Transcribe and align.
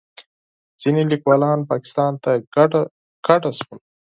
ځینې 0.81 1.01
لیکوالان 1.11 1.59
پاکستان 1.71 2.11
ته 2.23 2.31
کډه 3.25 3.51
شول. 3.57 3.79